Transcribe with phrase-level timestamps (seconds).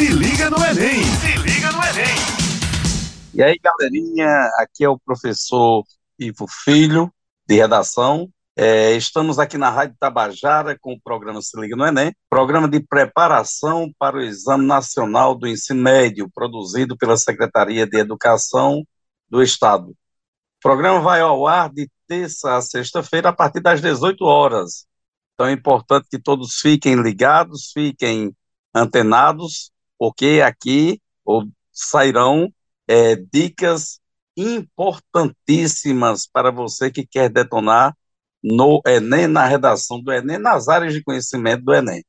[0.00, 1.04] Se liga no Enem!
[1.04, 2.16] Se liga no Enem!
[3.34, 5.84] E aí, galerinha, aqui é o professor
[6.18, 7.12] Ivo Filho,
[7.46, 8.30] de redação.
[8.56, 12.80] É, estamos aqui na Rádio Tabajara com o programa Se Liga no Enem, programa de
[12.80, 18.82] preparação para o Exame Nacional do Ensino Médio, produzido pela Secretaria de Educação
[19.28, 19.90] do Estado.
[19.90, 19.94] O
[20.62, 24.86] programa vai ao ar de terça a sexta-feira, a partir das 18 horas.
[25.34, 28.34] Então é importante que todos fiquem ligados, fiquem
[28.74, 29.70] antenados,
[30.00, 30.98] porque aqui
[31.70, 32.50] sairão
[32.88, 34.00] é, dicas
[34.34, 37.94] importantíssimas para você que quer detonar
[38.42, 42.02] no Enem, na redação do Enem, nas áreas de conhecimento do Enem.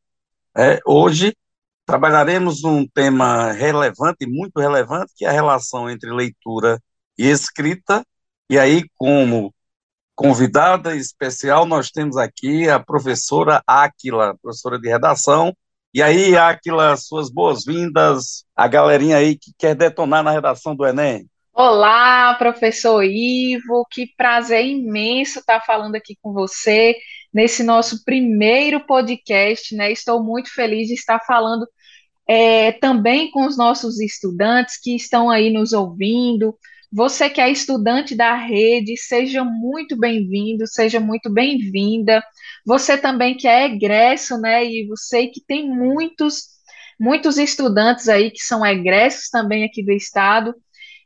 [0.57, 1.35] É, hoje
[1.85, 6.81] trabalharemos um tema relevante, muito relevante, que é a relação entre leitura
[7.17, 8.05] e escrita,
[8.49, 9.53] e aí, como
[10.15, 15.53] convidada especial, nós temos aqui a professora Áquila, professora de redação.
[15.93, 21.27] E aí, Áquila, suas boas-vindas, a galerinha aí que quer detonar na redação do Enem.
[21.53, 26.95] Olá, professor Ivo, que prazer imenso estar falando aqui com você
[27.33, 29.91] nesse nosso primeiro podcast, né?
[29.91, 31.67] Estou muito feliz de estar falando
[32.25, 36.57] é, também com os nossos estudantes que estão aí nos ouvindo.
[36.91, 42.23] Você que é estudante da rede, seja muito bem-vindo, seja muito bem-vinda.
[42.65, 44.65] Você também que é egresso, né?
[44.65, 46.47] E você que tem muitos,
[46.99, 50.53] muitos estudantes aí que são egressos também aqui do estado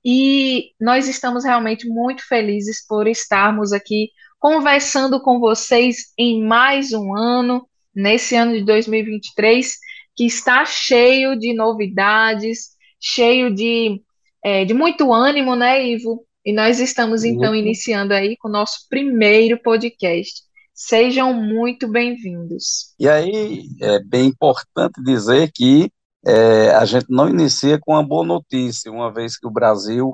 [0.08, 7.16] e nós estamos realmente muito felizes por estarmos aqui conversando com vocês em mais um
[7.16, 9.76] ano, nesse ano de 2023,
[10.16, 14.00] que está cheio de novidades, cheio de,
[14.46, 16.24] é, de muito ânimo, né, Ivo?
[16.46, 17.56] E nós estamos então uhum.
[17.56, 20.44] iniciando aí com o nosso primeiro podcast.
[20.72, 22.94] Sejam muito bem-vindos.
[23.00, 25.92] E aí é bem importante dizer que
[26.24, 30.14] é, a gente não inicia com uma boa notícia, uma vez que o Brasil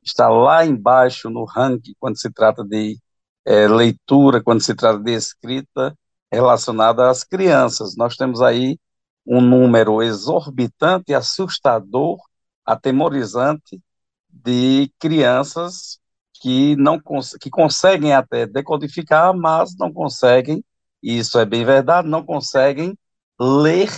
[0.00, 2.96] está lá embaixo no ranking quando se trata de
[3.44, 5.92] é, leitura, quando se trata de escrita
[6.30, 7.96] relacionada às crianças.
[7.96, 8.78] Nós temos aí
[9.26, 12.18] um número exorbitante, assustador,
[12.64, 13.80] atemorizante
[14.28, 15.98] de crianças
[16.40, 17.00] que não
[17.40, 20.64] que conseguem até decodificar, mas não conseguem,
[21.02, 22.98] e isso é bem verdade, não conseguem
[23.40, 23.90] ler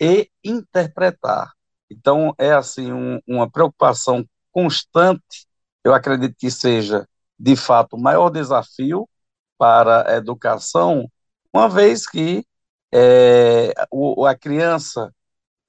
[0.00, 1.52] e interpretar.
[1.90, 5.46] Então, é assim um, uma preocupação constante,
[5.82, 7.08] eu acredito que seja,
[7.38, 9.08] de fato, o maior desafio
[9.56, 11.10] para a educação,
[11.52, 12.44] uma vez que
[12.92, 15.12] é, o, a criança,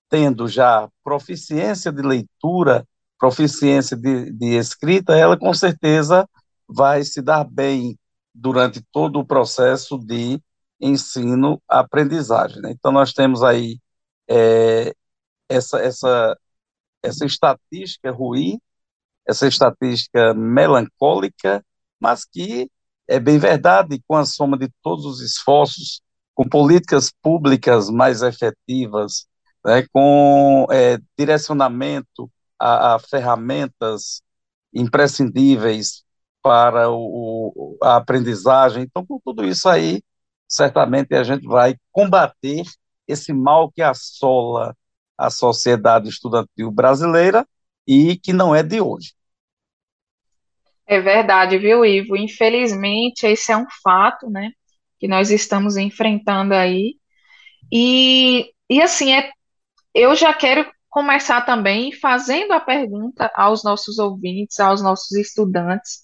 [0.09, 2.86] tendo já proficiência de leitura,
[3.18, 6.28] proficiência de, de escrita, ela com certeza
[6.68, 7.97] vai se dar bem
[8.34, 10.42] durante todo o processo de
[10.80, 12.62] ensino-aprendizagem.
[12.62, 12.72] Né?
[12.72, 13.80] Então, nós temos aí
[14.30, 14.94] é,
[15.50, 16.38] essa, essa,
[17.03, 18.59] essa estatística ruim,
[19.28, 21.64] essa estatística melancólica,
[22.00, 22.69] mas que
[23.08, 26.02] é bem verdade, com a soma de todos os esforços,
[26.34, 29.28] com políticas públicas mais efetivas,
[29.66, 34.22] né, com é, direcionamento a, a, ferramentas
[34.74, 36.03] imprescindíveis
[36.42, 38.84] para o, a aprendizagem.
[38.84, 40.02] Então, com tudo isso aí,
[40.48, 42.64] certamente a gente vai combater
[43.08, 44.75] esse mal que assola
[45.18, 47.46] a sociedade estudantil brasileira
[47.86, 49.14] e que não é de hoje.
[50.88, 52.16] É verdade, viu, Ivo?
[52.16, 54.52] Infelizmente, esse é um fato, né,
[55.00, 56.96] que nós estamos enfrentando aí.
[57.72, 59.30] E, e assim, é,
[59.94, 66.00] eu já quero começar também fazendo a pergunta aos nossos ouvintes, aos nossos estudantes.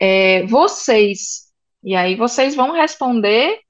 [0.00, 1.46] É, vocês,
[1.82, 3.60] e aí vocês vão responder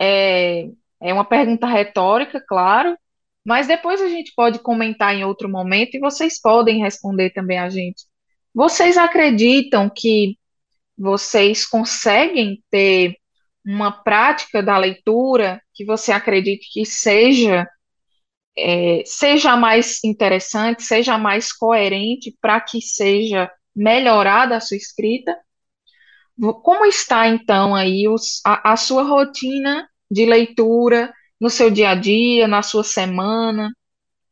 [0.00, 0.68] é,
[1.00, 2.96] é uma pergunta retórica, claro,
[3.44, 7.68] mas depois a gente pode comentar em outro momento e vocês podem responder também a
[7.68, 8.04] gente.
[8.54, 10.38] Vocês acreditam que
[10.96, 13.16] vocês conseguem ter
[13.64, 17.66] uma prática da leitura que você acredite que seja
[18.56, 25.36] é, seja mais interessante, seja mais coerente para que seja melhorada a sua escrita?
[26.62, 31.94] Como está então aí os, a, a sua rotina de leitura no seu dia a
[31.94, 33.70] dia, na sua semana?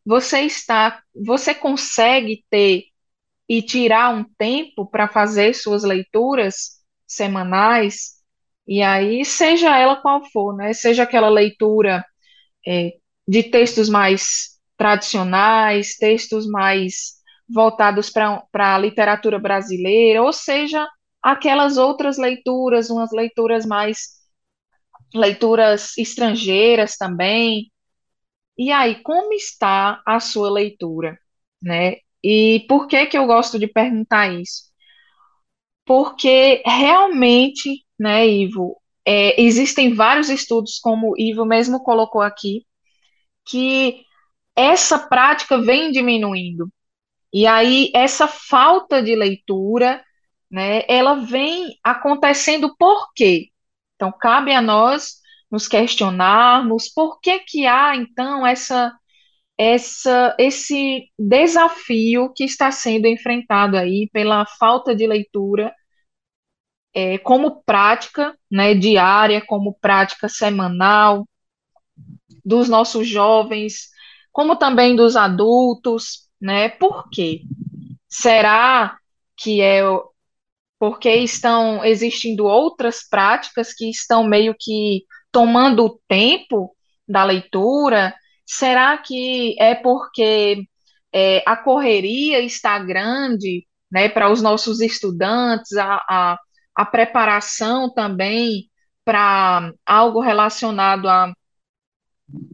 [0.07, 2.85] Você está, você consegue ter
[3.49, 8.19] e tirar um tempo para fazer suas leituras semanais?
[8.67, 10.73] E aí, seja ela qual for, né?
[10.75, 12.05] Seja aquela leitura
[12.67, 12.93] é,
[13.29, 20.89] de textos mais tradicionais, textos mais voltados para a literatura brasileira, ou seja,
[21.23, 24.19] aquelas outras leituras, umas leituras mais
[25.15, 27.71] leituras estrangeiras também.
[28.57, 31.19] E aí, como está a sua leitura,
[31.63, 31.97] né?
[32.23, 34.65] E por que que eu gosto de perguntar isso?
[35.85, 38.77] Porque realmente, né, Ivo,
[39.07, 42.67] é, existem vários estudos, como o Ivo mesmo colocou aqui,
[43.49, 44.05] que
[44.57, 46.71] essa prática vem diminuindo.
[47.33, 50.05] E aí, essa falta de leitura,
[50.51, 53.51] né, ela vem acontecendo por quê?
[53.95, 55.19] Então, cabe a nós
[55.51, 58.93] nos questionarmos por que que há, então, essa,
[59.59, 65.75] essa, esse desafio que está sendo enfrentado aí pela falta de leitura
[66.95, 71.27] é, como prática né, diária, como prática semanal
[72.45, 73.89] dos nossos jovens,
[74.33, 76.69] como também dos adultos, né?
[76.69, 77.43] Por quê?
[78.09, 78.97] Será
[79.37, 79.83] que é
[80.79, 86.75] porque estão existindo outras práticas que estão meio que tomando o tempo
[87.07, 88.15] da leitura?
[88.47, 90.63] Será que é porque
[91.13, 96.39] é, a correria está grande, né, para os nossos estudantes, a, a,
[96.75, 98.71] a preparação também
[99.05, 101.33] para algo relacionado a,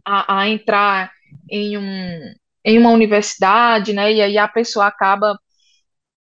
[0.05, 1.11] a, a entrar
[1.49, 2.33] em, um,
[2.63, 4.13] em uma universidade, né?
[4.13, 5.37] E aí a pessoa acaba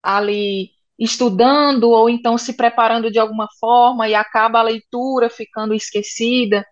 [0.01, 6.65] ali estudando ou então se preparando de alguma forma e acaba a leitura ficando esquecida,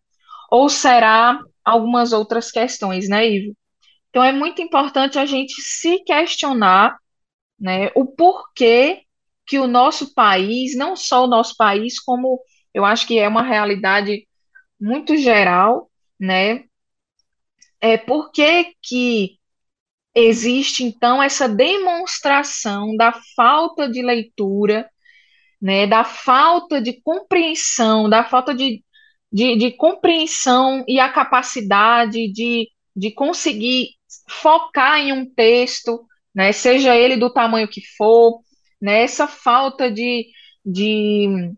[0.51, 3.55] ou será algumas outras questões, né, Ivo?
[4.09, 6.97] Então é muito importante a gente se questionar,
[7.59, 9.03] né, o porquê
[9.45, 12.39] que o nosso país, não só o nosso país, como
[12.73, 14.27] eu acho que é uma realidade
[14.79, 15.89] muito geral,
[16.19, 16.63] né?
[17.81, 19.39] É por que que
[20.15, 24.89] existe então essa demonstração da falta de leitura,
[25.61, 28.83] né, da falta de compreensão, da falta de,
[29.31, 33.91] de, de compreensão e a capacidade de, de conseguir
[34.29, 36.05] focar em um texto,
[36.35, 38.41] né, seja ele do tamanho que for,
[38.81, 40.27] né, essa falta de,
[40.65, 41.53] de,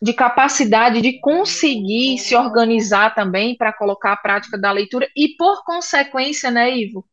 [0.00, 5.62] de capacidade de conseguir se organizar também para colocar a prática da leitura e, por
[5.64, 7.06] consequência, né, Ivo,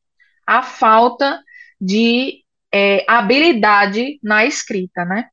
[0.45, 1.44] a falta
[1.80, 2.44] de
[2.74, 5.28] é, habilidade na escrita, né?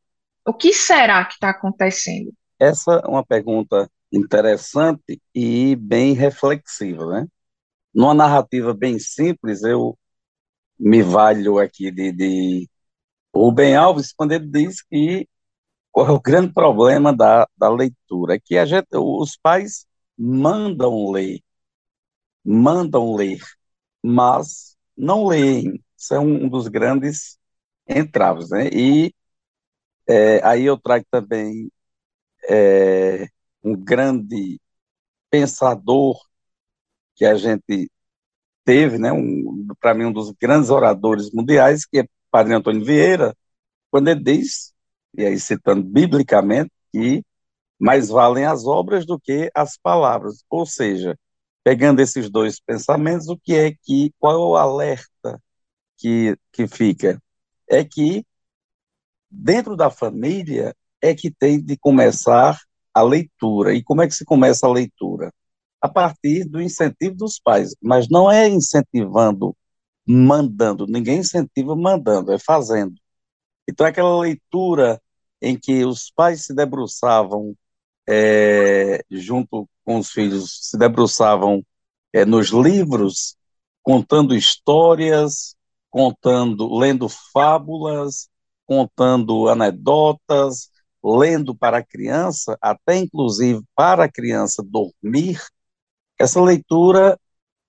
[0.45, 2.33] O que será que está acontecendo?
[2.59, 7.27] Essa é uma pergunta interessante e bem reflexiva, né?
[7.95, 9.97] Numa narrativa bem simples, eu
[10.79, 12.69] me valho aqui de, de
[13.35, 15.29] Rubem Alves, quando ele diz que
[15.95, 19.87] qual é o grande problema da, da leitura, é que a gente, os pais
[20.19, 21.41] mandam ler,
[22.45, 23.41] mandam ler,
[24.03, 25.83] mas não leem.
[25.97, 27.39] Isso é um, dos grandes
[27.89, 28.69] entraves, né?
[28.73, 29.15] E
[30.09, 31.71] é, aí eu trago também
[32.49, 33.29] é,
[33.63, 34.61] um grande
[35.31, 36.19] pensador
[37.17, 37.91] que a gente
[38.65, 39.13] teve, né?
[39.13, 43.37] Um, Para mim, um dos grandes oradores mundiais, que é Padre Antônio Vieira,
[43.91, 44.74] quando ele diz,
[45.17, 47.23] e aí citando biblicamente, que
[47.79, 50.45] mais valem as obras do que as palavras.
[50.51, 51.19] Ou seja,
[51.63, 55.41] pegando esses dois pensamentos, o que é que, qual é o alerta
[55.99, 57.21] que, que fica?
[57.69, 58.25] É que
[59.31, 62.59] dentro da família é que tem de começar
[62.93, 63.75] a leitura.
[63.75, 65.33] E como é que se começa a leitura?
[65.81, 69.57] A partir do incentivo dos pais, mas não é incentivando,
[70.07, 72.95] mandando, ninguém incentiva mandando, é fazendo.
[73.69, 75.01] Então, aquela leitura
[75.45, 77.55] em que os pais se debruçavam
[78.09, 81.65] é, junto com os filhos se debruçavam
[82.13, 83.37] é, nos livros,
[83.83, 85.57] contando histórias,
[85.91, 88.29] contando, lendo fábulas,
[88.67, 90.71] contando anedotas,
[91.03, 95.41] lendo para a criança, até inclusive para a criança dormir,
[96.19, 97.19] essa leitura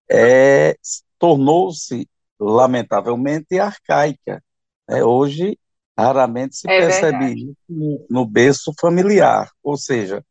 [0.09, 0.77] é,
[1.19, 2.07] tornou-se,
[2.39, 4.43] lamentavelmente, arcaica.
[4.89, 5.57] É, hoje,
[5.97, 10.23] raramente se é percebe isso no, no berço familiar, ou seja,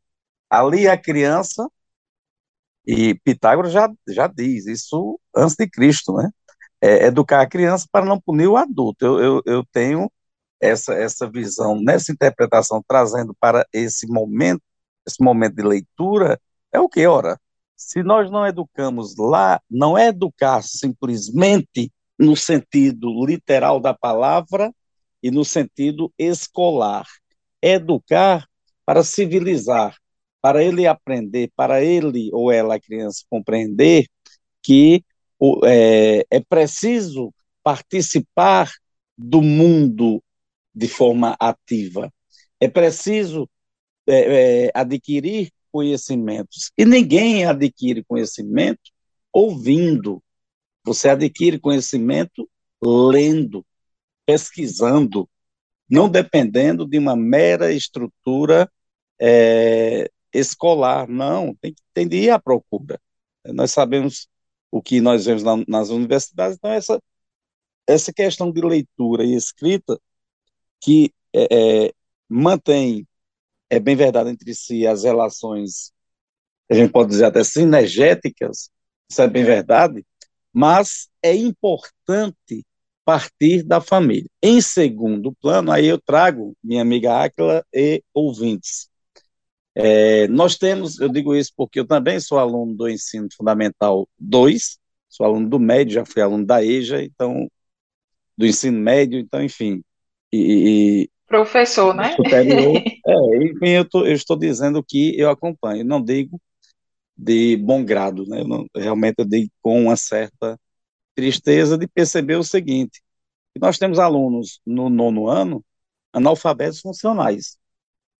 [0.55, 1.69] Ali a criança,
[2.87, 6.31] e Pitágoras já, já diz isso antes de Cristo, né?
[6.81, 9.05] É, educar a criança para não punir o adulto.
[9.05, 10.11] Eu, eu, eu tenho
[10.61, 14.63] essa, essa visão, nessa interpretação, trazendo para esse momento,
[15.07, 16.39] esse momento de leitura,
[16.73, 17.39] é o que, ora?
[17.77, 24.73] Se nós não educamos lá, não é educar simplesmente no sentido literal da palavra
[25.25, 27.07] e no sentido escolar.
[27.63, 28.47] Educar
[28.85, 29.97] para civilizar,
[30.43, 34.07] para ele aprender, para ele ou ela, a criança, compreender
[34.63, 35.03] que
[35.65, 38.71] é, é preciso participar
[39.17, 40.23] do mundo
[40.75, 42.13] de forma ativa.
[42.61, 43.49] É preciso
[44.07, 46.71] é, é, adquirir conhecimentos.
[46.77, 48.93] E ninguém adquire conhecimento
[49.33, 50.23] ouvindo.
[50.85, 52.47] Você adquire conhecimento
[52.83, 53.65] lendo,
[54.27, 55.29] pesquisando,
[55.89, 58.71] não dependendo de uma mera estrutura
[59.21, 61.57] é, escolar, não,
[61.93, 63.01] tem, de ir à procura.
[63.47, 64.29] Nós sabemos
[64.71, 67.01] o que nós vemos na, nas universidades, então essa,
[67.87, 70.01] essa questão de leitura e escrita
[70.81, 71.93] que é, é,
[72.29, 73.07] mantém,
[73.71, 75.93] é bem verdade, entre si as relações,
[76.71, 78.71] a gente pode dizer até sinergéticas,
[79.09, 80.05] isso é bem verdade,
[80.53, 82.67] mas é importante
[83.05, 84.29] partir da família.
[84.43, 88.89] Em segundo plano, aí eu trago minha amiga Áquila e ouvintes.
[89.75, 94.79] É, nós temos, eu digo isso porque eu também sou aluno do ensino fundamental 2,
[95.09, 97.49] sou aluno do médio, já fui aluno da EJA, então,
[98.37, 99.83] do ensino médio, então, enfim.
[100.33, 102.15] E, e Professor, né?
[102.15, 106.41] Superior, é, enfim, eu, tô, eu, estou dizendo que eu acompanho, não digo
[107.17, 108.41] de bom grado, né?
[108.41, 110.59] Eu não, realmente eu digo com uma certa
[111.15, 113.03] tristeza de perceber o seguinte,
[113.61, 115.65] nós temos alunos no nono ano
[116.13, 117.59] analfabetos funcionais.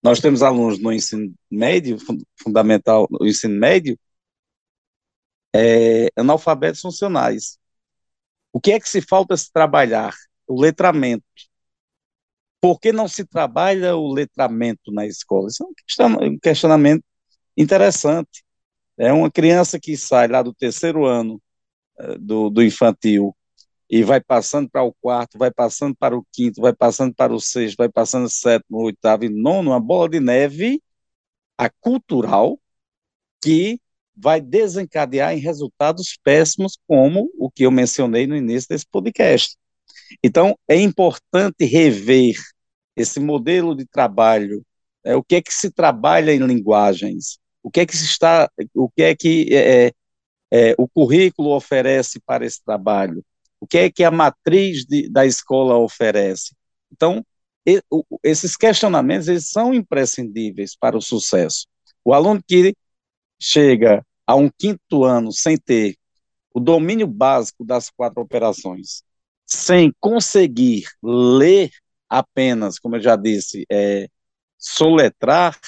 [0.03, 1.97] Nós temos alunos no ensino médio,
[2.41, 3.97] fundamental, no ensino médio,
[5.53, 7.57] é, analfabetos funcionais.
[8.53, 10.13] O que é que se falta se trabalhar?
[10.47, 11.25] O letramento.
[12.61, 15.47] Por que não se trabalha o letramento na escola?
[15.47, 15.63] Isso
[16.01, 17.03] é um questionamento
[17.57, 18.43] interessante.
[18.97, 21.41] É uma criança que sai lá do terceiro ano
[22.19, 23.35] do, do infantil.
[23.89, 27.39] E vai passando para o quarto, vai passando para o quinto, vai passando para o
[27.39, 30.81] sexto, vai passando sétimo, oitavo e nono, uma bola de neve
[31.57, 32.59] a cultural
[33.41, 33.79] que
[34.15, 39.57] vai desencadear em resultados péssimos, como o que eu mencionei no início desse podcast.
[40.23, 42.35] Então, é importante rever
[42.95, 44.65] esse modelo de trabalho,
[45.03, 48.49] é, o que é que se trabalha em linguagens, o que é que se está,
[48.73, 49.91] o que é que é,
[50.51, 53.23] é, o currículo oferece para esse trabalho,
[53.59, 56.55] o que é que a matriz de, da escola oferece.
[56.91, 57.25] Então,
[57.65, 61.67] e, o, esses questionamentos eles são imprescindíveis para o sucesso.
[62.03, 62.75] O aluno que
[63.39, 65.95] chega a um quinto ano sem ter
[66.53, 69.03] o domínio básico das quatro operações,
[69.45, 71.69] sem conseguir ler
[72.09, 74.07] apenas, como eu já disse, é,
[74.57, 75.59] soletrar,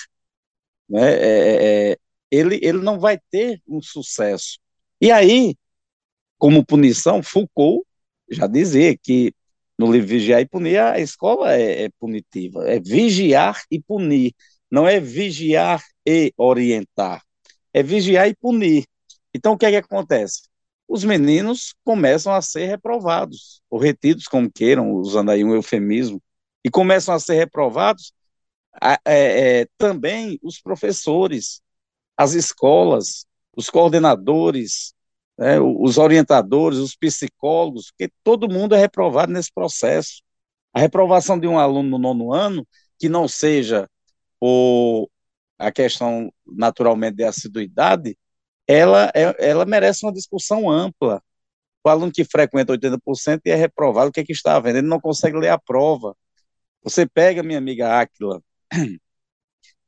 [0.89, 1.97] né, é, é, é
[2.31, 4.59] ele, ele não vai ter um sucesso.
[5.01, 5.55] E aí,
[6.37, 7.85] como punição, Foucault
[8.29, 9.33] já dizia que
[9.77, 14.33] no livro Vigiar e Punir, a escola é, é punitiva, é vigiar e punir,
[14.71, 17.21] não é vigiar e orientar,
[17.73, 18.85] é vigiar e punir.
[19.33, 20.43] Então, o que é que acontece?
[20.87, 26.21] Os meninos começam a ser reprovados, ou retidos, como queiram, usando aí um eufemismo,
[26.63, 28.13] e começam a ser reprovados
[29.05, 31.61] é, é, também os professores,
[32.17, 33.26] as escolas,
[33.57, 34.93] os coordenadores,
[35.37, 40.21] né, os orientadores, os psicólogos, porque todo mundo é reprovado nesse processo.
[40.71, 42.67] A reprovação de um aluno no nono ano,
[42.99, 43.89] que não seja
[44.39, 45.09] o,
[45.57, 48.15] a questão naturalmente de assiduidade,
[48.67, 51.21] ela, é, ela merece uma discussão ampla.
[51.83, 54.77] O aluno que frequenta 80% e é reprovado, o que, é que está vendo?
[54.77, 56.15] Ele não consegue ler a prova.
[56.83, 58.41] Você pega, minha amiga Áquila,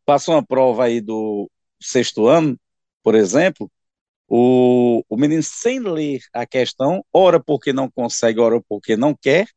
[0.05, 1.49] passa uma prova aí do
[1.79, 2.57] sexto ano,
[3.09, 3.71] por exemplo,
[4.27, 9.47] o, o menino sem ler a questão, ora porque não consegue, ora porque não quer,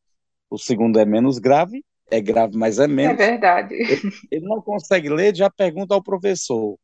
[0.49, 3.21] o segundo é menos grave, é grave, mas é menos.
[3.21, 3.75] É verdade.
[3.75, 6.78] Ele, ele não consegue ler, já pergunta ao professor.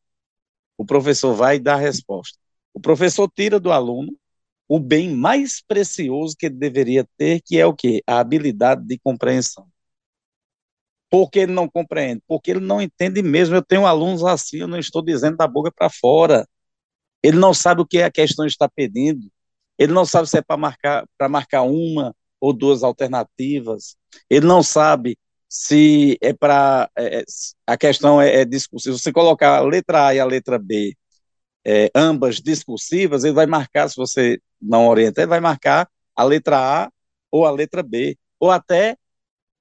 [0.76, 2.38] O professor vai dar a resposta.
[2.74, 4.14] O professor tira do aluno
[4.68, 8.02] o bem mais precioso que ele deveria ter, que é o quê?
[8.06, 9.66] A habilidade de compreensão.
[11.10, 12.22] Por que ele não compreende?
[12.26, 13.54] Porque ele não entende mesmo.
[13.56, 16.46] Eu tenho alunos assim, eu não estou dizendo da boca para fora.
[17.22, 19.30] Ele não sabe o que a questão está pedindo.
[19.78, 23.96] Ele não sabe se é para marcar, marcar uma ou duas alternativas.
[24.28, 26.90] Ele não sabe se é para.
[26.96, 27.24] É, é,
[27.66, 28.96] a questão é, é discursiva.
[28.96, 30.96] Se você colocar a letra A e a letra B,
[31.64, 36.84] é, ambas discursivas, ele vai marcar, se você não orienta, ele vai marcar a letra
[36.84, 36.90] A
[37.30, 38.96] ou a letra B, ou até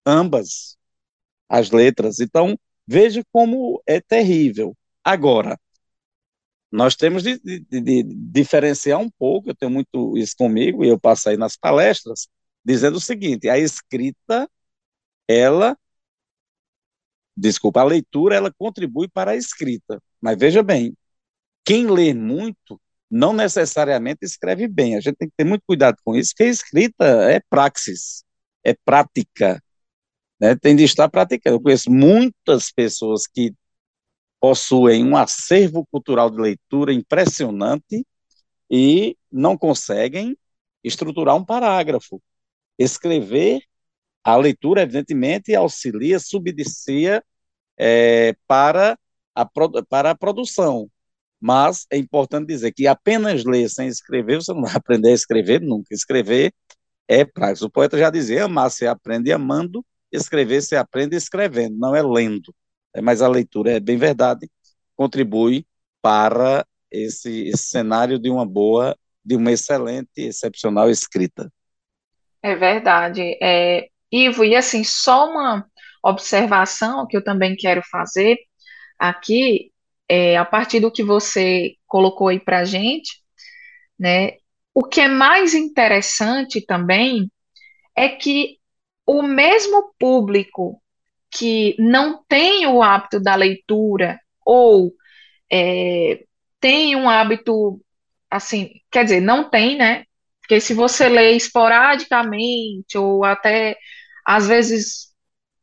[0.05, 0.77] ambas
[1.49, 2.19] as letras.
[2.19, 4.75] Então, veja como é terrível.
[5.03, 5.59] Agora,
[6.71, 10.99] nós temos de, de, de, diferenciar um pouco, eu tenho muito isso comigo, e eu
[10.99, 12.27] passei nas palestras,
[12.63, 14.49] dizendo o seguinte, a escrita,
[15.27, 15.77] ela,
[17.35, 20.95] desculpa, a leitura, ela contribui para a escrita, mas veja bem,
[21.63, 26.15] quem lê muito, não necessariamente escreve bem, a gente tem que ter muito cuidado com
[26.15, 28.23] isso, porque a escrita é praxis,
[28.63, 29.61] é prática,
[30.39, 30.55] né?
[30.55, 33.53] tem de estar praticando, eu conheço muitas pessoas que
[34.47, 38.07] possuem um acervo cultural de leitura impressionante
[38.71, 40.37] e não conseguem
[40.81, 42.21] estruturar um parágrafo.
[42.79, 43.59] Escrever,
[44.23, 47.21] a leitura, evidentemente, auxilia, subdicia
[47.77, 48.97] é, para,
[49.35, 49.45] a,
[49.89, 50.89] para a produção.
[51.41, 55.59] Mas é importante dizer que apenas ler sem escrever, você não vai aprender a escrever
[55.59, 55.93] nunca.
[55.93, 56.53] Escrever
[57.05, 57.65] é prática.
[57.65, 62.55] O poeta já dizia: amar se aprende amando, escrever se aprende escrevendo, não é lendo.
[62.97, 64.49] É, mas a leitura, é bem verdade,
[64.95, 65.67] contribui
[66.01, 71.53] para esse, esse cenário de uma boa, de uma excelente, excepcional escrita.
[72.41, 73.37] É verdade.
[73.39, 75.63] É, Ivo, e assim, só uma
[76.03, 78.39] observação que eu também quero fazer
[78.97, 79.71] aqui,
[80.09, 83.21] é, a partir do que você colocou aí para a gente,
[83.99, 84.37] né?
[84.73, 87.31] O que é mais interessante também
[87.95, 88.57] é que
[89.05, 90.81] o mesmo público
[91.31, 94.93] que não tem o hábito da leitura ou
[95.51, 96.23] é,
[96.59, 97.81] tem um hábito,
[98.29, 100.05] assim, quer dizer, não tem, né?
[100.41, 103.77] Porque se você lê esporadicamente ou até
[104.25, 105.07] às vezes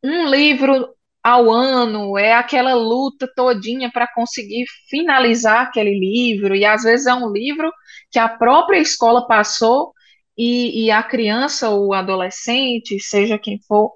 [0.03, 6.83] um livro ao ano, é aquela luta todinha para conseguir finalizar aquele livro, e às
[6.83, 7.73] vezes é um livro
[8.11, 9.95] que a própria escola passou
[10.37, 13.93] e, e a criança ou adolescente, seja quem for,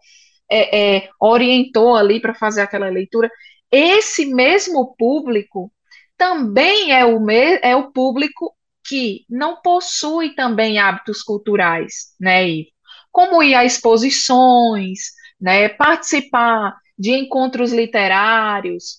[0.50, 3.30] é, é, orientou ali para fazer aquela leitura.
[3.70, 5.72] Esse mesmo público
[6.16, 8.54] também é o, me, é o público
[8.86, 12.70] que não possui também hábitos culturais, né, Ivo?
[13.12, 14.98] Como ir a exposições,
[15.40, 18.98] né, participar de encontros literários,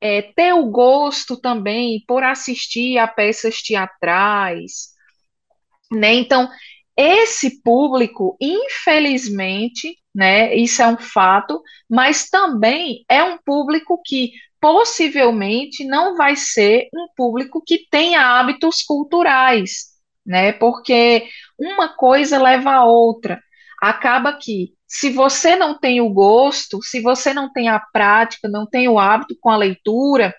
[0.00, 4.90] é, ter o gosto também por assistir a peças teatrais,
[5.92, 6.14] né?
[6.14, 6.48] Então,
[6.96, 15.84] esse público, infelizmente, né, isso é um fato, mas também é um público que possivelmente
[15.84, 19.86] não vai ser um público que tenha hábitos culturais,
[20.26, 20.52] né?
[20.52, 21.26] Porque
[21.58, 23.40] uma coisa leva a outra.
[23.80, 28.66] Acaba que se você não tem o gosto, se você não tem a prática, não
[28.66, 30.34] tem o hábito com a leitura,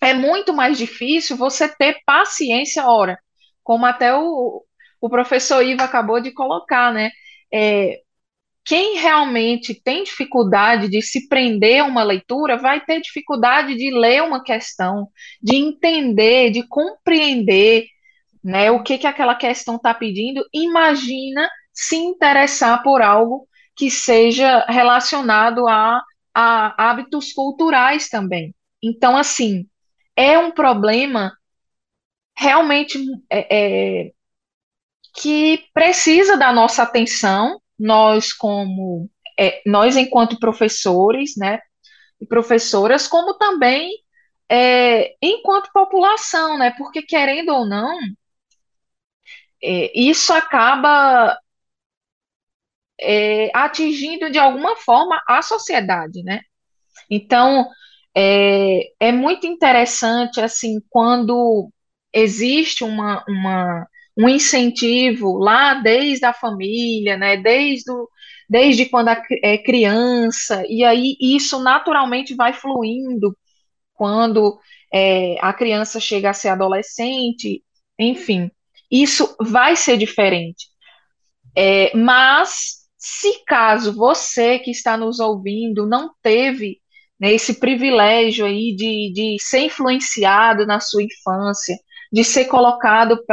[0.00, 3.18] é muito mais difícil você ter paciência, ora,
[3.64, 4.64] como até o,
[5.00, 7.10] o professor Iva acabou de colocar, né?
[7.52, 8.00] É,
[8.68, 14.22] quem realmente tem dificuldade de se prender a uma leitura vai ter dificuldade de ler
[14.22, 15.08] uma questão,
[15.42, 17.86] de entender, de compreender
[18.44, 20.44] né, o que, que aquela questão está pedindo.
[20.52, 26.02] Imagina se interessar por algo que seja relacionado a,
[26.34, 28.54] a hábitos culturais também.
[28.82, 29.66] Então, assim,
[30.14, 31.32] é um problema
[32.36, 32.98] realmente
[33.30, 34.12] é, é,
[35.14, 41.60] que precisa da nossa atenção, nós como é, nós enquanto professores, né,
[42.20, 43.92] e professoras, como também
[44.50, 47.98] é, enquanto população, né, porque querendo ou não,
[49.62, 51.38] é, isso acaba
[53.00, 56.40] é, atingindo de alguma forma a sociedade, né?
[57.10, 57.68] Então,
[58.14, 61.70] é, é muito interessante, assim, quando
[62.12, 63.86] existe uma, uma,
[64.18, 68.08] um incentivo lá desde a família, né, desde, o,
[68.48, 69.10] desde quando
[69.42, 73.36] é criança, e aí isso naturalmente vai fluindo
[73.94, 74.58] quando
[74.92, 77.62] é, a criança chega a ser adolescente,
[77.98, 78.50] enfim,
[78.90, 80.66] isso vai ser diferente.
[81.56, 86.80] É, mas se caso você que está nos ouvindo não teve
[87.20, 91.76] né, esse privilégio aí de, de ser influenciado na sua infância,
[92.12, 93.24] de ser colocado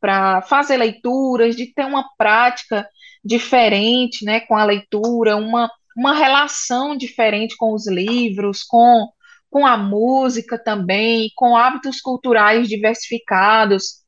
[0.00, 2.88] para fazer leituras, de ter uma prática
[3.24, 9.08] diferente né, com a leitura, uma, uma relação diferente com os livros, com,
[9.50, 14.00] com a música também, com hábitos culturais diversificados,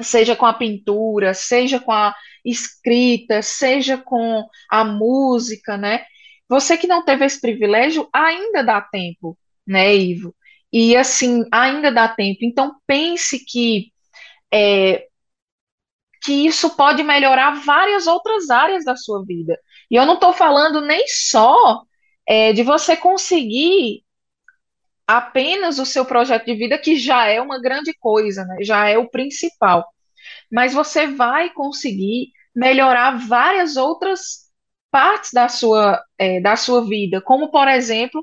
[0.00, 6.04] seja com a pintura, seja com a escrita, seja com a música, né?
[6.48, 10.34] Você que não teve esse privilégio, ainda dá tempo, né, Ivo?
[10.72, 12.40] E assim, ainda dá tempo.
[12.42, 13.91] Então pense que
[14.52, 15.06] é,
[16.22, 19.58] que isso pode melhorar várias outras áreas da sua vida.
[19.90, 21.82] E eu não estou falando nem só
[22.26, 24.04] é, de você conseguir
[25.06, 28.58] apenas o seu projeto de vida, que já é uma grande coisa, né?
[28.62, 29.84] já é o principal
[30.50, 34.50] mas você vai conseguir melhorar várias outras
[34.90, 38.22] partes da sua, é, da sua vida, como, por exemplo,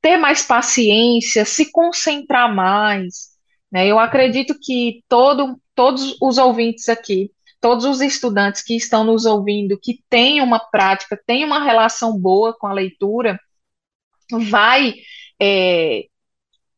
[0.00, 3.36] ter mais paciência, se concentrar mais.
[3.70, 3.86] Né?
[3.86, 9.78] Eu acredito que todo, todos os ouvintes aqui, todos os estudantes que estão nos ouvindo,
[9.78, 13.38] que têm uma prática, têm uma relação boa com a leitura,
[14.50, 14.94] vai
[15.40, 16.06] é,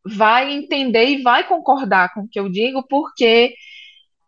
[0.05, 3.55] vai entender e vai concordar com o que eu digo, porque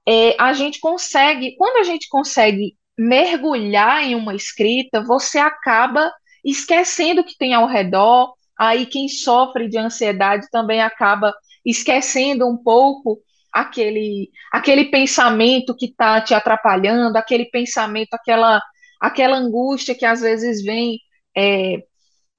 [0.07, 6.13] é, a gente consegue, quando a gente consegue mergulhar em uma escrita, você acaba
[6.45, 8.35] esquecendo o que tem ao redor.
[8.59, 13.19] Aí quem sofre de ansiedade também acaba esquecendo um pouco
[13.53, 18.61] aquele aquele pensamento que está te atrapalhando, aquele pensamento, aquela
[19.01, 20.99] aquela angústia que às vezes vem
[21.37, 21.83] é,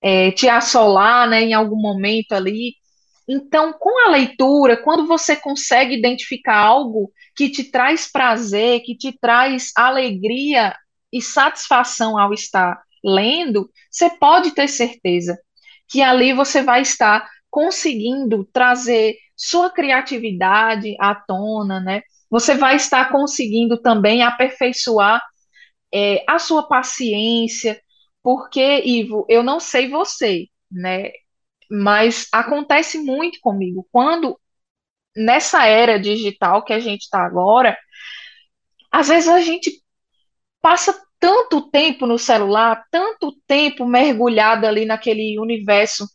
[0.01, 2.75] é, te assolar, né, em algum momento ali.
[3.27, 9.17] Então, com a leitura, quando você consegue identificar algo que te traz prazer, que te
[9.19, 10.75] traz alegria
[11.11, 15.37] e satisfação ao estar lendo, você pode ter certeza
[15.87, 22.03] que ali você vai estar conseguindo trazer sua criatividade à tona, né?
[22.29, 25.19] Você vai estar conseguindo também aperfeiçoar
[25.93, 27.81] é, a sua paciência,
[28.21, 31.11] porque, Ivo, eu não sei você, né?
[31.69, 33.87] Mas acontece muito comigo.
[33.91, 34.39] Quando,
[35.15, 37.75] nessa era digital que a gente está agora,
[38.91, 39.71] às vezes a gente
[40.61, 46.05] passa tanto tempo no celular, tanto tempo mergulhado ali naquele universo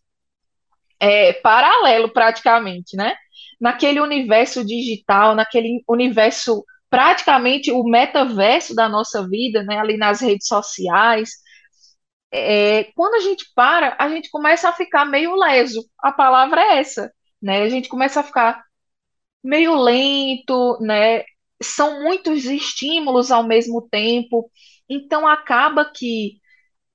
[1.01, 3.15] é, paralelo praticamente, né?
[3.61, 9.79] Naquele universo digital, naquele universo praticamente o metaverso da nossa vida, né?
[9.79, 11.31] Ali nas redes sociais.
[12.31, 15.85] É, quando a gente para, a gente começa a ficar meio leso.
[16.01, 17.63] A palavra é essa, né?
[17.63, 18.63] A gente começa a ficar
[19.43, 21.25] meio lento, né?
[21.63, 24.51] São muitos estímulos ao mesmo tempo.
[24.89, 26.39] Então acaba que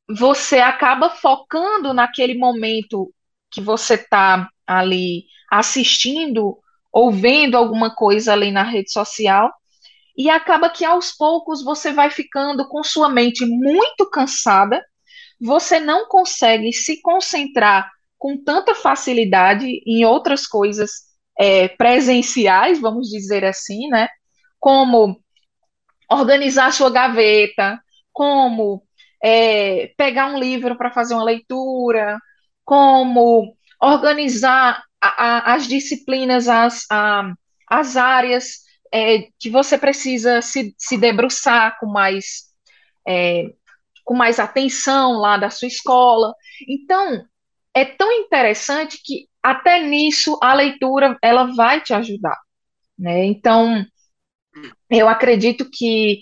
[0.09, 3.13] você acaba focando naquele momento
[3.51, 6.57] que você está ali assistindo
[6.91, 9.51] ou vendo alguma coisa ali na rede social
[10.17, 14.83] e acaba que aos poucos você vai ficando com sua mente muito cansada,
[15.39, 20.91] você não consegue se concentrar com tanta facilidade em outras coisas
[21.37, 24.07] é, presenciais, vamos dizer assim, né?
[24.59, 25.19] Como
[26.09, 27.79] organizar sua gaveta,
[28.13, 28.83] como
[29.23, 32.19] é, pegar um livro para fazer uma leitura,
[32.71, 37.33] como organizar a, a, as disciplinas, as, a,
[37.67, 38.59] as áreas
[38.93, 42.43] é, que você precisa se, se debruçar com mais,
[43.05, 43.43] é,
[44.05, 46.33] com mais atenção lá da sua escola.
[46.65, 47.25] Então,
[47.73, 52.39] é tão interessante que até nisso a leitura ela vai te ajudar.
[52.97, 53.25] Né?
[53.25, 53.85] Então,
[54.89, 56.21] eu acredito que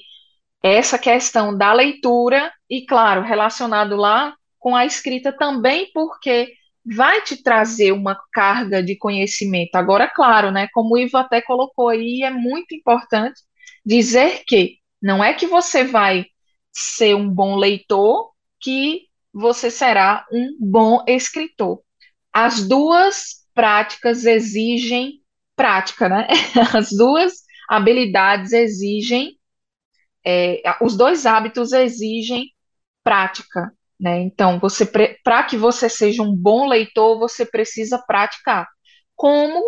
[0.63, 6.53] essa questão da leitura, e claro, relacionado lá com a escrita também, porque
[6.85, 9.75] vai te trazer uma carga de conhecimento.
[9.75, 13.41] Agora, claro, né, como o Ivo até colocou aí, é muito importante
[13.85, 16.25] dizer que não é que você vai
[16.71, 21.81] ser um bom leitor que você será um bom escritor.
[22.33, 25.21] As duas práticas exigem
[25.55, 26.27] prática, né?
[26.75, 27.33] As duas
[27.69, 29.37] habilidades exigem,
[30.25, 32.51] é, os dois hábitos exigem
[33.03, 33.71] prática.
[33.99, 34.21] Né?
[34.21, 34.85] Então, você
[35.23, 38.67] para que você seja um bom leitor, você precisa praticar.
[39.15, 39.61] Como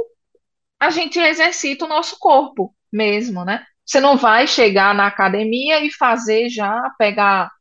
[0.79, 3.65] a gente exercita o nosso corpo mesmo, né?
[3.85, 7.51] Você não vai chegar na academia e fazer já, pegar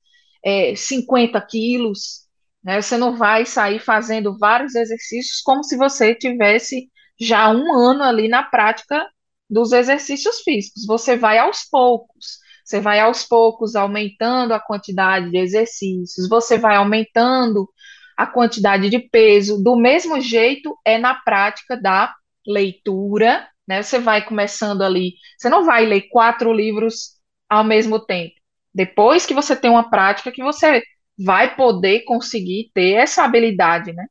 [0.44, 2.26] é, 50 quilos,
[2.62, 2.80] né?
[2.80, 8.28] Você não vai sair fazendo vários exercícios como se você tivesse já um ano ali
[8.28, 9.06] na prática
[9.48, 10.86] dos exercícios físicos.
[10.86, 12.38] Você vai aos poucos.
[12.70, 17.68] Você vai aos poucos aumentando a quantidade de exercícios, você vai aumentando
[18.16, 19.60] a quantidade de peso.
[19.60, 22.14] Do mesmo jeito é na prática da
[22.46, 23.82] leitura, né?
[23.82, 27.16] Você vai começando ali, você não vai ler quatro livros
[27.48, 28.36] ao mesmo tempo.
[28.72, 30.80] Depois que você tem uma prática que você
[31.18, 34.06] vai poder conseguir ter essa habilidade, né?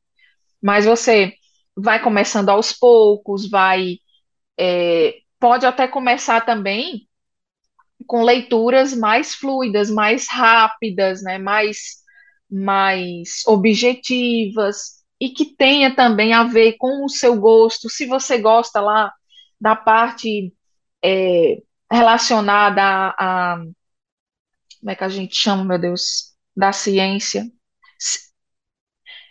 [0.62, 1.34] Mas você
[1.78, 4.00] vai começando aos poucos, vai
[4.60, 7.08] é, pode até começar também
[8.10, 11.98] com leituras mais fluidas, mais rápidas, né, mais,
[12.50, 17.88] mais objetivas e que tenha também a ver com o seu gosto.
[17.88, 19.14] Se você gosta lá
[19.62, 20.52] da parte
[21.06, 23.58] é, relacionada a, a,
[24.80, 27.46] como é que a gente chama, meu Deus, da ciência,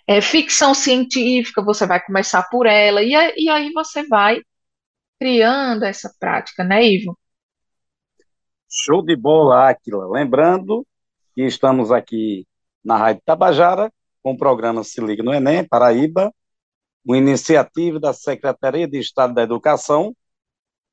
[0.06, 4.40] é, ficção científica, você vai começar por ela, e, e aí você vai
[5.18, 7.18] criando essa prática, né, Ivo?
[8.68, 10.06] Show de bola, Aquila.
[10.08, 10.86] Lembrando
[11.34, 12.46] que estamos aqui
[12.84, 16.32] na Rádio Tabajara, com o programa Se Liga no Enem, Paraíba,
[17.04, 20.14] uma iniciativa da Secretaria de Estado da Educação,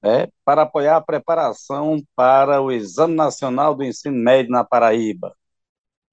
[0.01, 5.35] é, para apoiar a preparação para o Exame Nacional do Ensino Médio na Paraíba.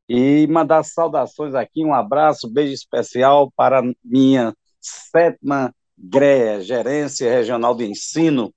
[0.09, 7.87] E mandar saudações aqui, um abraço, beijo especial para minha sétima GREA, Gerência Regional de
[7.87, 8.53] Ensino,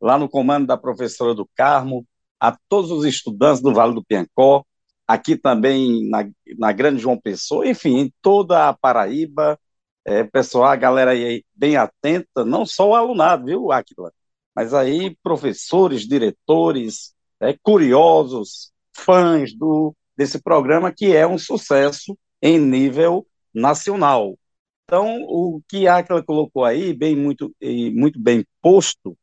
[0.00, 2.04] lá no comando da professora do Carmo,
[2.40, 4.64] a todos os estudantes do Vale do Piancó,
[5.06, 9.58] aqui também na, na Grande João Pessoa, enfim, em toda a Paraíba,
[10.04, 14.12] é, pessoal, a galera aí bem atenta, não só o alunado, viu, Aquila?
[14.54, 22.58] Mas aí professores, diretores, é, curiosos, fãs do, desse programa que é um sucesso em
[22.58, 24.38] nível nacional.
[24.84, 27.54] Então, o que a Aquila colocou aí, bem muito,
[27.94, 29.16] muito bem posto,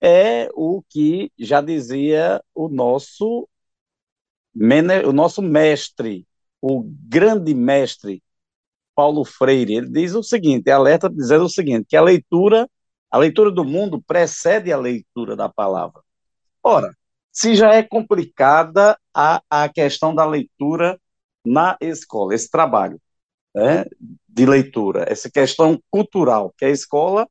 [0.00, 3.48] é o que já dizia o nosso,
[5.06, 6.26] o nosso mestre,
[6.60, 8.22] o grande mestre
[8.94, 9.76] Paulo Freire.
[9.76, 12.68] Ele diz o seguinte, alerta dizendo o seguinte, que a leitura,
[13.10, 16.02] a leitura do mundo precede a leitura da palavra.
[16.62, 16.96] Ora,
[17.32, 21.00] se já é complicada a, a questão da leitura
[21.44, 23.00] na escola, esse trabalho
[23.54, 23.84] né,
[24.28, 27.28] de leitura, essa questão cultural, que a escola,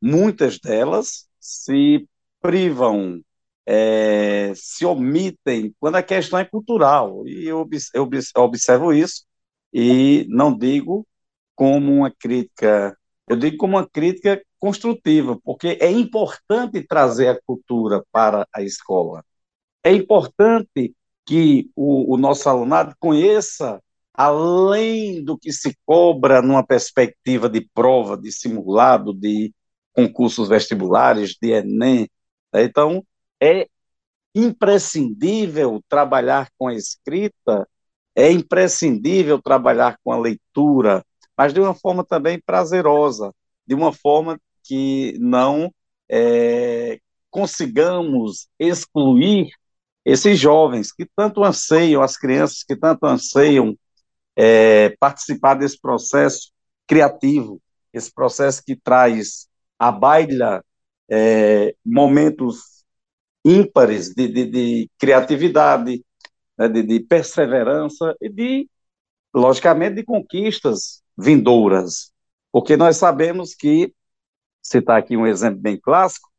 [0.00, 2.08] muitas delas se
[2.40, 3.20] privam,
[3.66, 7.26] é, se omitem quando a questão é cultural.
[7.26, 9.24] E eu, eu observo isso
[9.72, 11.06] e não digo
[11.54, 12.96] como uma crítica,
[13.28, 19.24] eu digo como uma crítica construtiva, porque é importante trazer a cultura para a escola.
[19.84, 20.94] É importante
[21.26, 23.80] que o, o nosso alunado conheça
[24.12, 29.52] além do que se cobra numa perspectiva de prova, de simulado, de
[29.94, 32.08] concursos vestibulares, de Enem.
[32.54, 33.04] Então,
[33.40, 33.68] é
[34.34, 37.68] imprescindível trabalhar com a escrita,
[38.14, 41.04] é imprescindível trabalhar com a leitura,
[41.36, 43.32] mas de uma forma também prazerosa,
[43.66, 45.72] de uma forma que não
[46.08, 47.00] é,
[47.30, 49.50] consigamos excluir
[50.04, 53.76] esses jovens que tanto anseiam, as crianças que tanto anseiam
[54.36, 56.52] é, participar desse processo
[56.86, 57.60] criativo,
[57.92, 59.48] esse processo que traz
[59.80, 60.62] à baila
[61.10, 62.84] é, momentos
[63.44, 66.04] ímpares de, de, de criatividade,
[66.58, 68.70] né, de, de, perseverança e de,
[69.34, 72.12] logicamente, de conquistas vindouras.
[72.52, 73.94] Porque nós sabemos que,
[74.62, 76.30] citar aqui um exemplo bem clássico,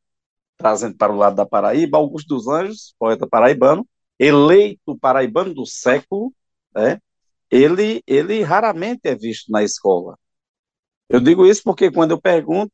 [0.58, 3.88] trazendo para o lado da Paraíba, Augusto dos Anjos, poeta paraibano,
[4.20, 6.32] eleito paraibano do século,
[6.76, 7.00] né,
[7.50, 10.18] ele, ele raramente é visto na escola.
[11.10, 12.72] Eu digo isso porque quando eu pergunto,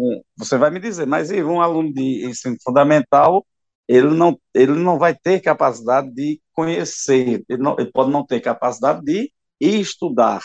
[0.00, 3.46] um, você vai me dizer, mas um aluno de ensino fundamental,
[3.88, 8.40] ele não, ele não vai ter capacidade de conhecer, ele, não, ele pode não ter
[8.40, 10.42] capacidade de estudar,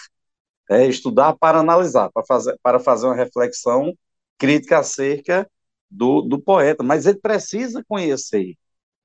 [0.69, 3.93] é, estudar para analisar, para fazer, para fazer uma reflexão
[4.37, 5.49] crítica acerca
[5.89, 8.55] do, do poeta, mas ele precisa conhecer,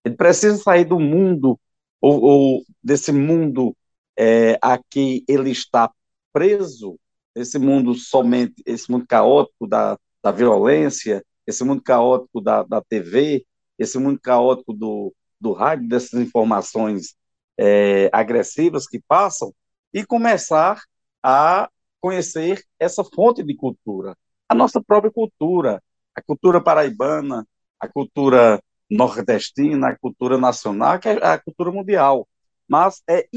[0.05, 1.59] ele precisa sair do mundo,
[2.01, 3.77] ou, ou desse mundo
[4.19, 5.91] é, a que ele está
[6.33, 6.99] preso,
[7.35, 13.45] esse mundo somente, esse mundo caótico da, da violência, esse mundo caótico da, da TV,
[13.79, 17.15] esse mundo caótico do, do rádio, dessas informações
[17.59, 19.53] é, agressivas que passam,
[19.93, 20.81] e começar
[21.23, 21.69] a
[22.01, 24.17] conhecer essa fonte de cultura,
[24.49, 25.83] a nossa própria cultura,
[26.15, 27.47] a cultura paraibana,
[27.79, 32.27] a cultura nordestina, a cultura nacional, que é a cultura mundial.
[32.69, 33.29] Mas é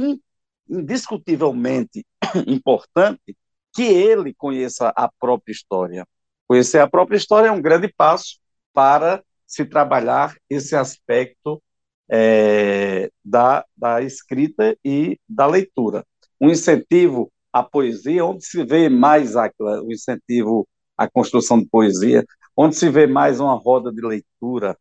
[0.67, 2.05] indiscutivelmente
[2.47, 3.37] importante
[3.73, 6.05] que ele conheça a própria história.
[6.53, 8.37] Conhecer a própria história é um grande passo
[8.71, 11.59] para se trabalhar esse aspecto
[12.07, 16.05] é, da, da escrita e da leitura.
[16.39, 22.23] Um incentivo à poesia, onde se vê mais o incentivo à construção de poesia,
[22.55, 24.77] onde se vê mais uma roda de leitura,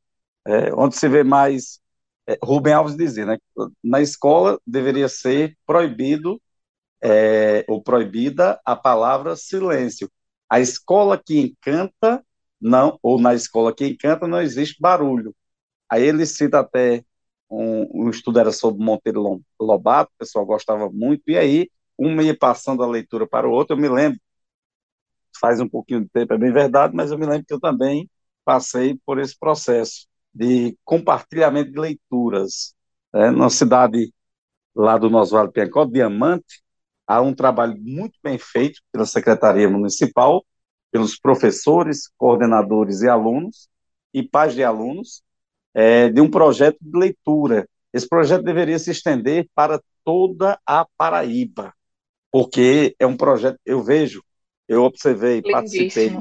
[0.47, 1.81] é, onde se vê mais
[2.29, 3.39] é, Rubem Alves dizia, né,
[3.83, 6.39] na escola deveria ser proibido
[7.03, 10.07] é, ou proibida a palavra silêncio.
[10.53, 12.23] A escola que encanta
[12.61, 15.35] não, ou na escola que encanta não existe barulho.
[15.91, 17.03] Aí ele cita até
[17.51, 22.37] um, um estudo era sobre Monteiro Lobato, o pessoal gostava muito, e aí um ia
[22.39, 24.21] passando a leitura para o outro, eu me lembro,
[25.41, 28.11] faz um pouquinho de tempo, é bem verdade, mas eu me lembro que eu também
[28.45, 32.75] passei por esse processo de compartilhamento de leituras.
[33.15, 34.13] É, na cidade
[34.75, 36.63] lá do nosso Vale Piancó, Diamante,
[37.07, 40.45] há um trabalho muito bem feito pela Secretaria Municipal,
[40.91, 43.69] pelos professores, coordenadores e alunos,
[44.13, 45.23] e pais de alunos,
[45.75, 47.69] é, de um projeto de leitura.
[47.93, 51.75] Esse projeto deveria se estender para toda a Paraíba,
[52.31, 54.23] porque é um projeto, eu vejo,
[54.69, 56.17] eu observei, participei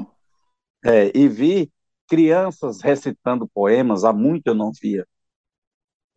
[0.84, 1.70] é, e vi
[2.08, 5.06] crianças recitando poemas, há muito eu não via.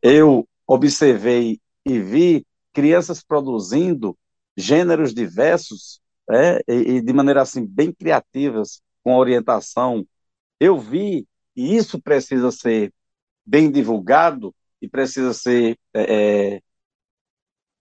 [0.02, 4.18] Eu observei e vi crianças produzindo
[4.58, 10.06] gêneros diversos é, e, e, de maneira assim bem criativas, com orientação.
[10.60, 12.92] Eu vi e isso precisa ser
[13.46, 16.62] bem divulgado e precisa ser é, é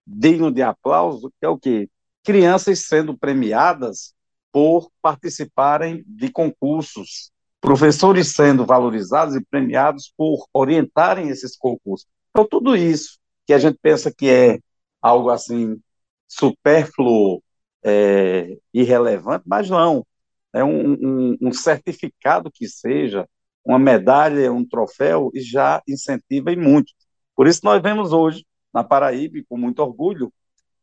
[0.07, 1.89] digno de aplauso, que é o quê?
[2.23, 4.15] Crianças sendo premiadas
[4.53, 12.07] por participarem de concursos, professores sendo valorizados e premiados por orientarem esses concursos.
[12.31, 14.59] Então, tudo isso que a gente pensa que é
[15.01, 15.81] algo assim
[16.29, 17.43] supérfluo,
[17.85, 20.07] é, irrelevante, mas não.
[20.53, 23.29] É um, um, um certificado que seja,
[23.65, 26.93] uma medalha, um troféu, e já incentiva e muito.
[27.35, 30.33] Por isso nós vemos hoje, na Paraíba, com muito orgulho,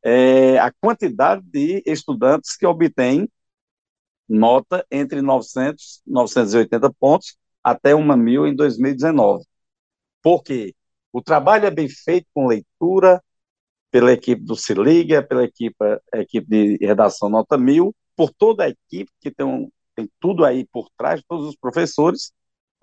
[0.03, 3.29] é, a quantidade de estudantes que obtêm
[4.27, 9.45] nota entre 900 e 980 pontos até uma mil em 2019.
[10.21, 10.73] Por quê?
[11.11, 13.21] O trabalho é bem feito com leitura,
[13.91, 15.75] pela equipe do Se Liga, pela equipe,
[16.15, 20.65] equipe de redação Nota Mil, por toda a equipe que tem, um, tem tudo aí
[20.65, 22.31] por trás, todos os professores,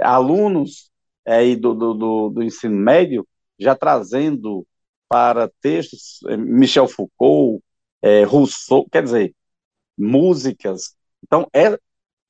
[0.01, 0.91] alunos
[1.25, 3.27] é, aí do, do, do, do ensino médio,
[3.59, 4.67] já trazendo
[5.09, 7.63] para textos é, Michel Foucault,
[8.03, 9.35] é, Rousseau, quer dizer,
[9.97, 10.95] músicas.
[11.23, 11.79] Então, é,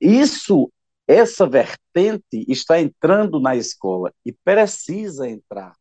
[0.00, 0.72] isso,
[1.06, 5.74] essa vertente está entrando na escola e precisa entrar,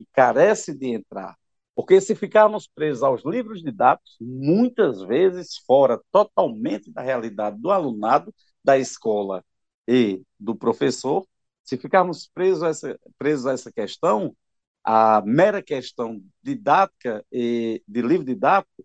[0.00, 1.36] e carece de entrar.
[1.74, 8.32] Porque se ficarmos presos aos livros didáticos, muitas vezes fora totalmente da realidade do alunado,
[8.62, 9.44] da escola
[9.86, 11.26] e do professor,
[11.64, 14.36] se ficarmos presos a essa, presos a essa questão,
[14.84, 18.84] a mera questão didática e de livro didático,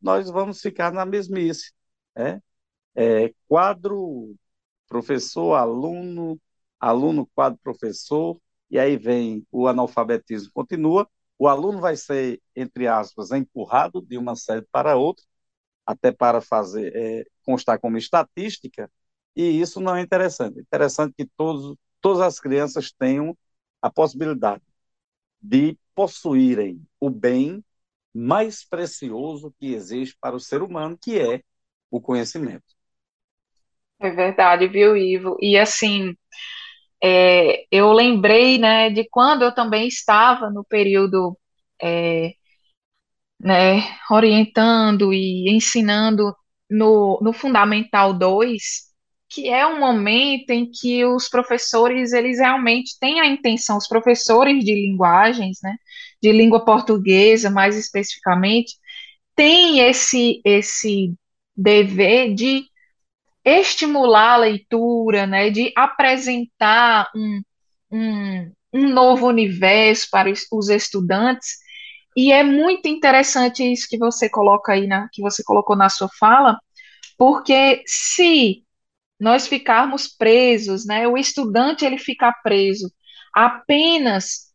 [0.00, 1.72] nós vamos ficar na mesmice.
[2.16, 2.42] Né?
[2.94, 4.34] É, quadro,
[4.88, 6.40] professor, aluno,
[6.80, 8.38] aluno, quadro, professor,
[8.70, 14.36] e aí vem o analfabetismo continua, o aluno vai ser, entre aspas, empurrado de uma
[14.36, 15.24] série para outra,
[15.86, 18.90] até para fazer é, constar como estatística,
[19.36, 20.58] e isso não é interessante.
[20.58, 23.36] É interessante que todos, todas as crianças tenham
[23.82, 24.62] a possibilidade
[25.40, 27.64] de possuírem o bem
[28.14, 31.42] mais precioso que existe para o ser humano, que é
[31.90, 32.64] o conhecimento.
[34.00, 35.36] É verdade, viu, Ivo?
[35.40, 36.14] E assim,
[37.06, 41.38] é, eu lembrei, né, de quando eu também estava no período,
[41.82, 42.32] é,
[43.38, 46.34] né, orientando e ensinando
[46.70, 48.84] no, no Fundamental 2,
[49.28, 54.64] que é um momento em que os professores, eles realmente têm a intenção, os professores
[54.64, 55.76] de linguagens, né,
[56.22, 58.76] de língua portuguesa, mais especificamente,
[59.36, 61.12] têm esse, esse
[61.54, 62.64] dever de
[63.44, 67.42] estimular a leitura, né, de apresentar um,
[67.90, 71.58] um, um novo universo para os estudantes.
[72.16, 76.08] E é muito interessante isso que você coloca aí, na, que você colocou na sua
[76.18, 76.58] fala,
[77.18, 78.64] porque se
[79.20, 82.92] nós ficarmos presos, né, o estudante ele ficar preso
[83.34, 84.52] apenas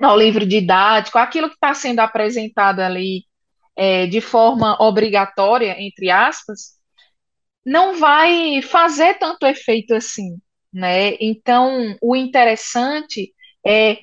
[0.00, 3.24] ao livro didático, aquilo que está sendo apresentado ali
[3.76, 6.77] é, de forma obrigatória, entre aspas,
[7.68, 10.38] não vai fazer tanto efeito assim,
[10.72, 11.14] né?
[11.20, 13.32] Então, o interessante
[13.64, 13.98] é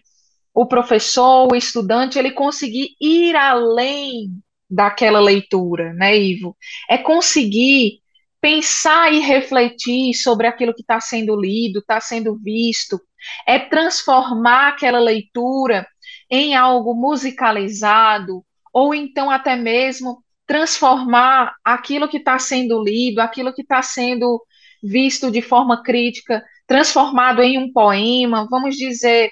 [0.54, 4.30] o professor, o estudante, ele conseguir ir além
[4.70, 6.56] daquela leitura, né, Ivo?
[6.90, 8.00] É conseguir
[8.40, 13.02] pensar e refletir sobre aquilo que está sendo lido, está sendo visto,
[13.48, 15.88] é transformar aquela leitura
[16.30, 23.62] em algo musicalizado, ou então até mesmo transformar aquilo que está sendo lido, aquilo que
[23.62, 24.42] está sendo
[24.82, 29.30] visto de forma crítica, transformado em um poema, vamos dizer,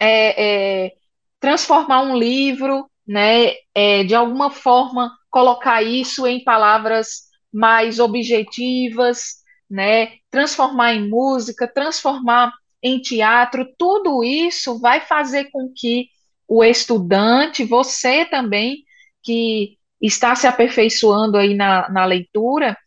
[0.00, 0.92] é, é,
[1.40, 9.36] transformar um livro, né, é, de alguma forma colocar isso em palavras mais objetivas,
[9.70, 16.08] né, transformar em música, transformar em teatro, tudo isso vai fazer com que
[16.48, 18.84] o estudante, você também,
[19.26, 22.78] que está se aperfeiçoando aí na, na leitura,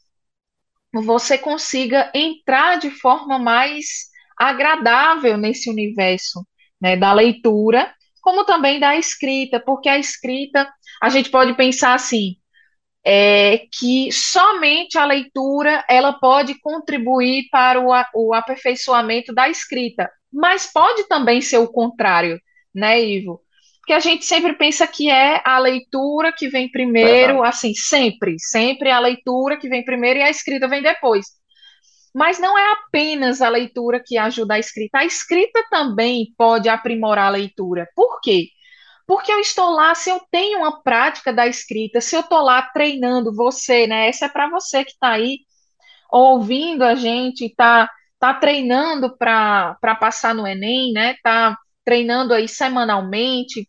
[0.93, 4.07] você consiga entrar de forma mais
[4.37, 6.47] agradável nesse universo
[6.81, 12.37] né, da leitura, como também da escrita, porque a escrita, a gente pode pensar assim,
[13.03, 20.71] é, que somente a leitura ela pode contribuir para o, o aperfeiçoamento da escrita, mas
[20.71, 22.39] pode também ser o contrário,
[22.73, 23.41] né, Ivo?
[23.89, 28.91] Que a gente sempre pensa que é a leitura que vem primeiro, assim, sempre, sempre
[28.91, 31.25] a leitura que vem primeiro e a escrita vem depois.
[32.13, 37.29] Mas não é apenas a leitura que ajuda a escrita, a escrita também pode aprimorar
[37.29, 37.89] a leitura.
[37.95, 38.49] Por quê?
[39.07, 42.61] Porque eu estou lá, se eu tenho uma prática da escrita, se eu estou lá
[42.61, 44.07] treinando você, né?
[44.07, 45.39] Essa é para você que está aí
[46.11, 51.15] ouvindo a gente, está tá treinando para passar no Enem, né?
[51.23, 53.67] Tá treinando aí semanalmente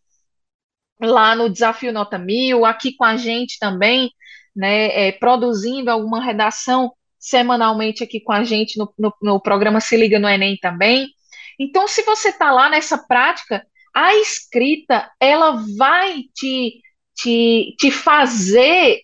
[1.01, 4.11] lá no Desafio Nota Mil, aqui com a gente também,
[4.55, 5.09] né?
[5.09, 10.19] É, produzindo alguma redação semanalmente aqui com a gente no, no, no programa Se Liga
[10.19, 11.09] no Enem também.
[11.59, 16.81] Então, se você está lá nessa prática, a escrita ela vai te,
[17.15, 19.03] te, te fazer,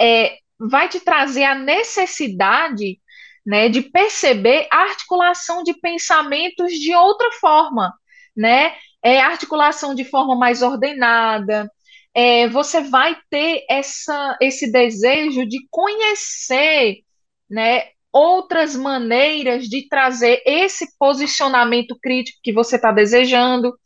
[0.00, 3.00] é, vai te trazer a necessidade
[3.46, 7.94] né, de perceber a articulação de pensamentos de outra forma,
[8.36, 8.74] né?
[9.06, 11.70] É articulação de forma mais ordenada.
[12.12, 17.04] É, você vai ter essa, esse desejo de conhecer,
[17.48, 23.78] né, outras maneiras de trazer esse posicionamento crítico que você está desejando.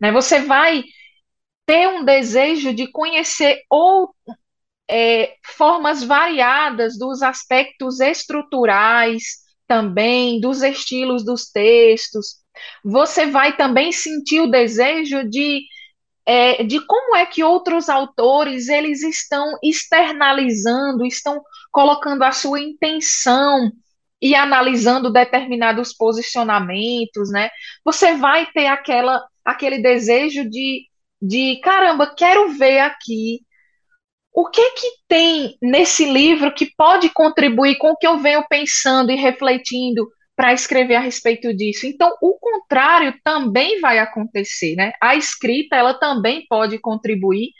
[0.00, 0.10] Né?
[0.10, 0.82] Você vai
[1.64, 4.12] ter um desejo de conhecer ou,
[4.90, 9.22] é, formas variadas dos aspectos estruturais
[9.68, 12.44] também, dos estilos dos textos.
[12.84, 15.62] Você vai também sentir o desejo de
[16.28, 21.40] é, de como é que outros autores eles estão externalizando, estão
[21.70, 23.70] colocando a sua intenção
[24.20, 27.48] e analisando determinados posicionamentos, né?
[27.84, 30.86] Você vai ter aquela aquele desejo de,
[31.22, 33.40] de caramba, quero ver aqui
[34.34, 39.12] o que que tem nesse livro que pode contribuir com o que eu venho pensando
[39.12, 40.06] e refletindo
[40.36, 41.86] para escrever a respeito disso.
[41.86, 44.92] Então, o contrário também vai acontecer, né?
[45.02, 47.52] A escrita, ela também pode contribuir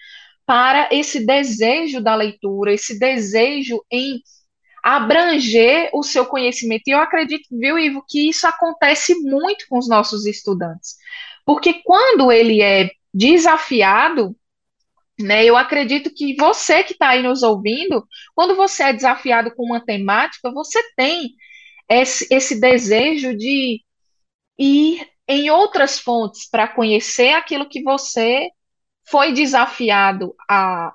[0.45, 4.21] para esse desejo da leitura, esse desejo em
[4.83, 6.83] abranger o seu conhecimento.
[6.87, 10.97] E eu acredito, viu, Ivo, que isso acontece muito com os nossos estudantes.
[11.45, 14.37] Porque quando ele é desafiado,
[15.19, 19.65] né, eu acredito que você que está aí nos ouvindo, quando você é desafiado com
[19.65, 21.31] uma temática, você tem
[21.89, 23.83] esse, esse desejo de
[24.59, 28.49] ir em outras fontes para conhecer aquilo que você
[29.09, 30.93] foi desafiado a,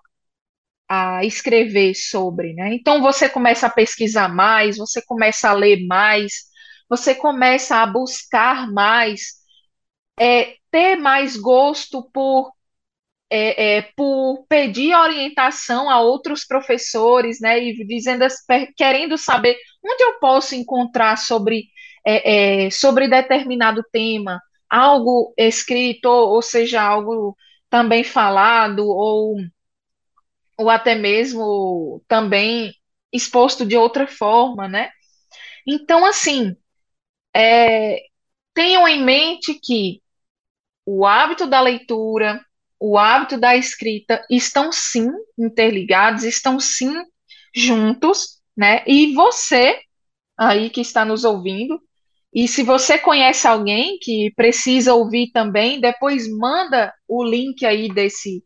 [0.90, 2.74] a escrever sobre, né?
[2.74, 6.34] Então você começa a pesquisar mais, você começa a ler mais,
[6.90, 9.36] você começa a buscar mais,
[10.20, 12.52] é, ter mais gosto por
[13.34, 18.26] é, é, por pedir orientação a outros professores, né, e dizendo,
[18.76, 21.66] querendo saber onde eu posso encontrar sobre,
[22.06, 27.36] é, é, sobre determinado tema, algo escrito, ou seja, algo
[27.70, 29.36] também falado, ou,
[30.58, 32.74] ou até mesmo também
[33.12, 34.90] exposto de outra forma, né?
[35.68, 36.56] Então, assim,
[37.36, 38.00] é,
[38.54, 40.02] tenham em mente que
[40.86, 42.40] o hábito da leitura,
[42.80, 45.08] o hábito da escrita estão sim
[45.38, 46.94] interligados, estão sim
[47.54, 48.84] juntos, né?
[48.86, 49.82] E você
[50.38, 51.82] aí que está nos ouvindo,
[52.32, 58.44] e se você conhece alguém que precisa ouvir também, depois manda o link aí desse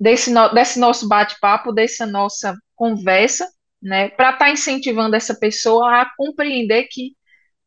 [0.00, 3.46] desse, no, desse nosso bate-papo, dessa nossa conversa,
[3.82, 7.14] né, para estar tá incentivando essa pessoa a compreender que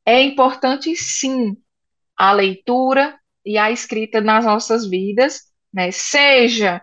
[0.03, 1.55] é importante sim
[2.17, 3.15] a leitura
[3.45, 5.91] e a escrita nas nossas vidas, né?
[5.91, 6.81] Seja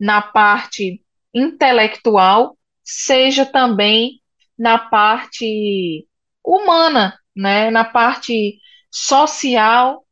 [0.00, 1.02] na parte
[1.34, 4.21] intelectual, seja também
[4.62, 6.06] na parte
[6.44, 7.68] humana, né?
[7.70, 8.60] Na parte
[8.92, 10.06] social,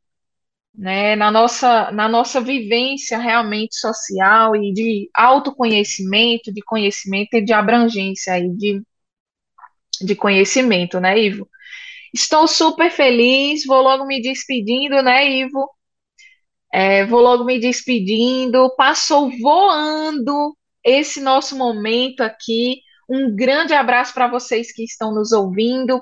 [0.74, 1.16] né?
[1.16, 8.34] Na nossa, na nossa vivência realmente social e de autoconhecimento, de conhecimento e de abrangência
[8.34, 8.82] aí de,
[10.02, 11.48] de conhecimento, né, Ivo?
[12.14, 15.68] Estou super feliz, vou logo me despedindo, né, Ivo?
[16.72, 18.74] É, vou logo me despedindo.
[18.76, 22.80] Passou voando esse nosso momento aqui.
[23.10, 26.00] Um grande abraço para vocês que estão nos ouvindo.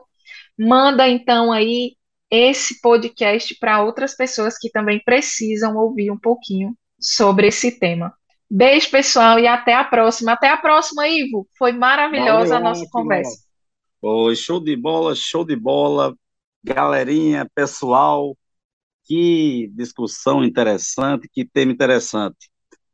[0.58, 1.96] Manda então aí
[2.30, 8.12] esse podcast para outras pessoas que também precisam ouvir um pouquinho sobre esse tema.
[8.50, 10.32] Beijo, pessoal, e até a próxima.
[10.32, 11.48] Até a próxima, Ivo.
[11.56, 13.38] Foi maravilhosa Valeu, a nossa conversa.
[14.00, 16.14] Foi show de bola, show de bola.
[16.62, 18.36] Galerinha, pessoal,
[19.04, 22.50] que discussão interessante, que tema interessante.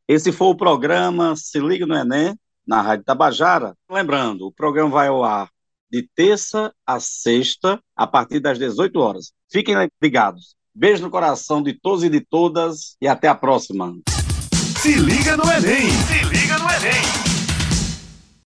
[0.07, 3.75] Esse foi o programa Se Liga no Enem, na Rádio Tabajara.
[3.91, 5.49] Lembrando, o programa vai ao ar
[5.91, 9.33] de terça a sexta, a partir das 18 horas.
[9.51, 10.57] Fiquem ligados.
[10.75, 13.95] Beijo no coração de todos e de todas e até a próxima.
[14.81, 15.91] Se liga no Enem!
[15.91, 17.24] Se liga no Enem!